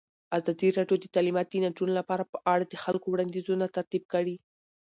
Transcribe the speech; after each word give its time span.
ازادي 0.37 0.67
راډیو 0.77 0.97
د 1.01 1.05
تعلیمات 1.15 1.47
د 1.49 1.55
نجونو 1.65 1.93
لپاره 1.99 2.23
په 2.31 2.37
اړه 2.53 2.63
د 2.67 2.75
خلکو 2.83 3.07
وړاندیزونه 3.09 3.65
ترتیب 3.75 4.03
کړي. 4.13 4.35